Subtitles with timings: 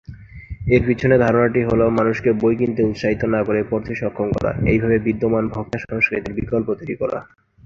[0.67, 5.45] এর পিছনে ধারণাটি হলো মানুষকে বই কিনতে উৎসাহিত না করে পড়তে সক্ষম করা, এইভাবে বিদ্যমান
[5.53, 7.19] ভোক্তা সংস্কৃতির বিকল্প তৈরি করা।